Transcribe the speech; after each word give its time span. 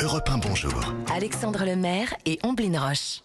Europe 0.00 0.28
1, 0.30 0.38
bonjour. 0.38 0.94
Alexandre 1.14 1.64
Lemaire 1.64 2.14
et 2.24 2.38
Omblin 2.42 2.78
Roche. 2.80 3.20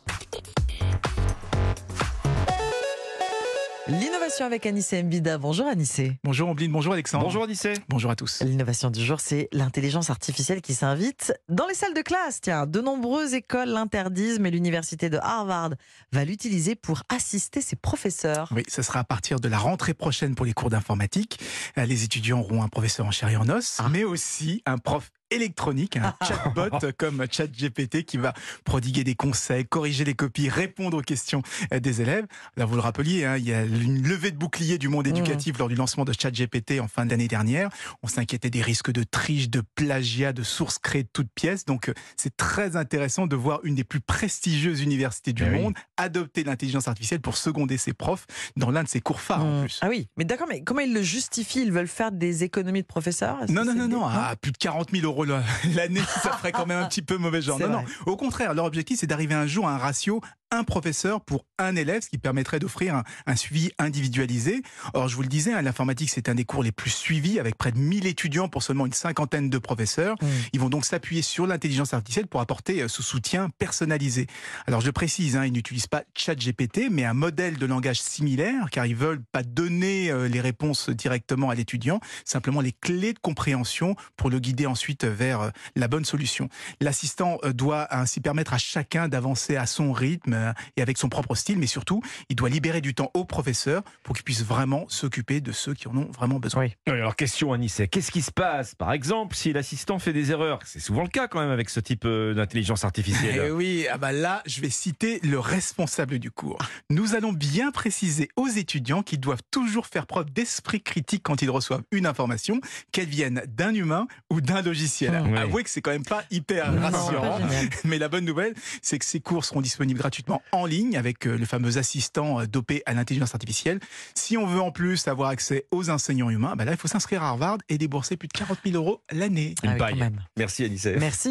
L'innovation 3.87 4.45
avec 4.45 4.65
Anissé 4.65 5.01
Mbida. 5.03 5.37
Bonjour 5.37 5.67
Anissé. 5.67 6.17
Bonjour 6.23 6.49
Ombline, 6.49 6.71
bonjour 6.71 6.93
Alexandre. 6.93 7.23
Bonjour 7.25 7.43
Odyssée. 7.43 7.73
Bonjour 7.89 8.11
à 8.11 8.15
tous. 8.15 8.41
L'innovation 8.41 8.89
du 8.89 9.03
jour, 9.03 9.19
c'est 9.19 9.49
l'intelligence 9.53 10.09
artificielle 10.09 10.61
qui 10.61 10.73
s'invite 10.73 11.33
dans 11.49 11.67
les 11.67 11.73
salles 11.73 11.93
de 11.93 12.01
classe. 12.01 12.39
Tiens, 12.41 12.65
de 12.67 12.79
nombreuses 12.81 13.33
écoles 13.33 13.69
l'interdisent, 13.69 14.39
mais 14.39 14.51
l'université 14.51 15.09
de 15.09 15.17
Harvard 15.21 15.71
va 16.11 16.25
l'utiliser 16.25 16.75
pour 16.75 17.03
assister 17.09 17.59
ses 17.61 17.75
professeurs. 17.75 18.49
Oui, 18.55 18.63
ce 18.67 18.81
sera 18.81 18.99
à 18.99 19.03
partir 19.03 19.39
de 19.39 19.47
la 19.49 19.57
rentrée 19.57 19.93
prochaine 19.93 20.35
pour 20.35 20.45
les 20.45 20.53
cours 20.53 20.69
d'informatique. 20.69 21.39
Euh, 21.77 21.85
Les 21.85 22.03
étudiants 22.03 22.39
auront 22.39 22.63
un 22.63 22.69
professeur 22.69 23.05
en 23.05 23.11
chair 23.11 23.29
et 23.29 23.37
en 23.37 23.47
os, 23.49 23.77
Ah. 23.79 23.89
mais 23.89 24.03
aussi 24.03 24.61
un 24.65 24.77
prof 24.77 25.11
électronique, 25.31 25.97
un 25.97 26.13
chatbot 26.27 26.69
comme 26.97 27.25
ChatGPT 27.29 28.03
qui 28.03 28.17
va 28.17 28.33
prodiguer 28.63 29.03
des 29.03 29.15
conseils, 29.15 29.65
corriger 29.65 30.03
les 30.03 30.13
copies, 30.13 30.49
répondre 30.49 30.97
aux 30.97 31.01
questions 31.01 31.41
des 31.71 32.01
élèves. 32.01 32.25
Là, 32.57 32.65
vous 32.65 32.75
le 32.75 32.81
rappeliez, 32.81 33.25
hein, 33.25 33.37
il 33.37 33.45
y 33.47 33.53
a 33.53 33.63
une 33.63 34.07
levée 34.07 34.31
de 34.31 34.37
bouclier 34.37 34.77
du 34.77 34.89
monde 34.89 35.07
éducatif 35.07 35.57
lors 35.57 35.67
du 35.69 35.75
lancement 35.75 36.05
de 36.05 36.13
ChatGPT 36.13 36.79
en 36.79 36.87
fin 36.87 37.05
d'année 37.05 37.27
dernière. 37.27 37.69
On 38.03 38.07
s'inquiétait 38.07 38.49
des 38.49 38.61
risques 38.61 38.91
de 38.91 39.03
triche, 39.03 39.49
de 39.49 39.63
plagiat, 39.75 40.33
de 40.33 40.43
sources 40.43 40.77
créées 40.79 41.03
de 41.03 41.09
toutes 41.11 41.31
pièces. 41.33 41.65
Donc, 41.65 41.89
euh, 41.89 41.93
c'est 42.17 42.35
très 42.35 42.75
intéressant 42.75 43.27
de 43.27 43.35
voir 43.35 43.61
une 43.63 43.75
des 43.75 43.83
plus 43.83 44.01
prestigieuses 44.01 44.81
universités 44.81 45.33
du 45.33 45.43
Eh 45.45 45.49
oui. 45.49 45.61
monde 45.61 45.73
adopter 45.97 46.43
l'intelligence 46.43 46.87
artificielle 46.87 47.21
pour 47.21 47.37
seconder 47.37 47.77
ses 47.77 47.93
profs 47.93 48.25
dans 48.57 48.69
l'un 48.71 48.83
de 48.83 48.87
ses 48.89 49.01
cours 49.01 49.21
phares 49.21 49.45
en 49.45 49.51
Mmh. 49.51 49.61
plus. 49.61 49.79
Ah 49.81 49.87
oui, 49.89 50.07
mais 50.17 50.23
d'accord, 50.25 50.47
mais 50.49 50.63
comment 50.63 50.79
ils 50.81 50.93
le 50.93 51.01
justifient? 51.01 51.61
Ils 51.61 51.71
veulent 51.71 51.87
faire 51.87 52.11
des 52.11 52.43
économies 52.43 52.81
de 52.81 52.87
professeurs? 52.87 53.37
Non, 53.49 53.63
non, 53.65 53.73
non, 53.75 53.87
non, 53.87 54.05
à 54.05 54.35
plus 54.35 54.51
de 54.51 54.57
40 54.57 54.91
000 54.91 55.05
euros 55.05 55.20
la- 55.25 55.43
l'année, 55.75 56.01
ça 56.21 56.31
ferait 56.33 56.51
quand 56.51 56.65
même 56.65 56.83
un 56.83 56.87
petit 56.87 57.01
peu 57.01 57.17
mauvais 57.17 57.41
genre. 57.41 57.59
Non, 57.59 57.69
non, 57.69 57.83
au 58.05 58.15
contraire, 58.17 58.53
leur 58.53 58.65
objectif, 58.65 58.99
c'est 58.99 59.07
d'arriver 59.07 59.35
un 59.35 59.47
jour 59.47 59.67
à 59.67 59.73
un 59.73 59.77
ratio 59.77 60.21
un 60.51 60.63
professeur 60.63 61.21
pour 61.21 61.45
un 61.57 61.75
élève, 61.75 62.01
ce 62.03 62.09
qui 62.09 62.17
permettrait 62.17 62.59
d'offrir 62.59 62.95
un, 62.95 63.03
un 63.25 63.35
suivi 63.35 63.71
individualisé. 63.79 64.61
Or, 64.93 65.07
je 65.07 65.15
vous 65.15 65.21
le 65.21 65.29
disais, 65.29 65.53
hein, 65.53 65.61
l'informatique, 65.61 66.09
c'est 66.09 66.27
un 66.27 66.35
des 66.35 66.43
cours 66.43 66.61
les 66.61 66.73
plus 66.73 66.89
suivis, 66.89 67.39
avec 67.39 67.57
près 67.57 67.71
de 67.71 67.77
1000 67.77 68.05
étudiants 68.05 68.49
pour 68.49 68.61
seulement 68.61 68.85
une 68.85 68.93
cinquantaine 68.93 69.49
de 69.49 69.57
professeurs. 69.57 70.15
Mmh. 70.21 70.27
Ils 70.53 70.59
vont 70.59 70.69
donc 70.69 70.85
s'appuyer 70.85 71.21
sur 71.21 71.47
l'intelligence 71.47 71.93
artificielle 71.93 72.27
pour 72.27 72.41
apporter 72.41 72.81
euh, 72.81 72.87
ce 72.89 73.01
soutien 73.01 73.49
personnalisé. 73.57 74.27
Alors, 74.67 74.81
je 74.81 74.91
précise, 74.91 75.37
hein, 75.37 75.45
ils 75.45 75.53
n'utilisent 75.53 75.87
pas 75.87 76.03
ChatGPT, 76.15 76.89
mais 76.91 77.05
un 77.05 77.13
modèle 77.13 77.57
de 77.57 77.65
langage 77.65 78.01
similaire, 78.01 78.69
car 78.71 78.85
ils 78.85 78.95
veulent 78.95 79.23
pas 79.31 79.43
donner 79.43 80.11
euh, 80.11 80.27
les 80.27 80.41
réponses 80.41 80.89
directement 80.89 81.49
à 81.49 81.55
l'étudiant, 81.55 82.01
simplement 82.25 82.59
les 82.59 82.73
clés 82.73 83.13
de 83.13 83.19
compréhension 83.19 83.95
pour 84.17 84.29
le 84.29 84.39
guider 84.39 84.65
ensuite 84.65 85.05
vers 85.05 85.41
euh, 85.41 85.49
la 85.77 85.87
bonne 85.87 86.05
solution. 86.05 86.49
L'assistant 86.81 87.37
doit 87.53 87.87
ainsi 87.95 88.19
permettre 88.19 88.53
à 88.53 88.57
chacun 88.57 89.07
d'avancer 89.07 89.55
à 89.55 89.65
son 89.65 89.93
rythme 89.93 90.33
euh, 90.41 90.51
et 90.77 90.81
avec 90.81 90.97
son 90.97 91.09
propre 91.09 91.35
style, 91.35 91.57
mais 91.57 91.67
surtout, 91.67 92.01
il 92.29 92.35
doit 92.35 92.49
libérer 92.49 92.81
du 92.81 92.93
temps 92.93 93.11
au 93.13 93.23
professeur 93.25 93.83
pour 94.03 94.15
qu'il 94.15 94.23
puisse 94.23 94.43
vraiment 94.43 94.85
s'occuper 94.89 95.39
de 95.41 95.51
ceux 95.51 95.73
qui 95.73 95.87
en 95.87 95.95
ont 95.97 96.09
vraiment 96.11 96.39
besoin. 96.39 96.63
Oui. 96.63 96.75
Oui, 96.87 96.93
alors 96.93 97.15
question 97.15 97.53
Anissé, 97.53 97.87
qu'est-ce 97.87 98.11
qui 98.11 98.21
se 98.21 98.31
passe 98.31 98.75
par 98.75 98.91
exemple 98.91 99.35
si 99.35 99.53
l'assistant 99.53 99.99
fait 99.99 100.13
des 100.13 100.31
erreurs? 100.31 100.59
C'est 100.65 100.79
souvent 100.79 101.03
le 101.03 101.07
cas 101.09 101.27
quand 101.27 101.39
même 101.39 101.49
avec 101.51 101.69
ce 101.69 101.79
type 101.79 102.03
euh, 102.05 102.33
d'intelligence 102.33 102.81
Eh 102.83 102.85
artificielle. 102.85 103.51
oui, 103.53 103.85
ah 103.91 103.97
bah 103.97 104.11
là, 104.11 104.41
je 104.45 104.61
vais 104.61 104.69
citer 104.69 105.19
le 105.23 105.39
responsable 105.39 106.19
du 106.19 106.31
cours. 106.31 106.57
Nous 106.89 107.15
allons 107.15 107.33
bien 107.33 107.71
préciser 107.71 108.29
aux 108.35 108.47
étudiants 108.47 109.03
qu'ils 109.03 109.19
doivent 109.19 109.43
toujours 109.51 109.87
faire 109.87 110.07
preuve 110.07 110.31
d'esprit 110.31 110.81
critique 110.81 111.23
quand 111.23 111.41
ils 111.41 111.49
reçoivent 111.49 111.83
une 111.91 112.05
information, 112.05 112.59
qu'elle 112.91 113.07
vienne 113.07 113.41
d'un 113.47 113.73
humain 113.73 114.07
ou 114.29 114.41
d'un 114.41 114.61
logiciel. 114.61 115.11
Mmh. 115.21 115.31
Ouais. 115.33 115.39
Avouez 115.39 115.63
que 115.63 115.69
c'est 115.69 115.81
quand 115.81 115.91
même 115.91 116.05
pas 116.05 116.23
hyper 116.31 116.71
Non, 116.71 116.81
rassurant. 116.89 117.39
pas. 117.39 117.47
Mais 117.83 117.97
la 117.97 118.07
bonne 118.09 118.25
nouvelle, 118.25 118.53
c'est 118.81 118.99
que 118.99 119.05
ces 119.05 119.19
cours 119.19 119.45
seront 119.45 119.61
disponibles 119.61 119.99
gratuitement 119.99 120.30
en 120.51 120.65
ligne 120.65 120.97
avec 120.97 121.25
euh, 121.27 121.37
le 121.37 121.45
fameux 121.45 121.77
assistant 121.77 122.39
euh, 122.41 122.45
dopé 122.45 122.83
à 122.85 122.93
l'intelligence 122.93 123.33
artificielle. 123.33 123.79
Si 124.15 124.37
on 124.37 124.45
veut 124.45 124.61
en 124.61 124.71
plus 124.71 125.07
avoir 125.07 125.29
accès 125.29 125.65
aux 125.71 125.89
enseignants 125.89 126.29
humains, 126.29 126.55
bah 126.55 126.65
là, 126.65 126.71
il 126.71 126.77
faut 126.77 126.87
s'inscrire 126.87 127.23
à 127.23 127.29
Harvard 127.29 127.57
et 127.69 127.77
débourser 127.77 128.17
plus 128.17 128.27
de 128.27 128.33
40 128.33 128.57
000 128.65 128.75
euros 128.75 129.01
l'année. 129.11 129.55
Une 129.63 129.69
Ah 129.69 129.73
oui, 129.73 129.79
paille. 129.79 129.95
même. 129.99 130.19
Merci 130.37 130.65
Anissé. 130.65 130.95
Merci. 130.99 131.29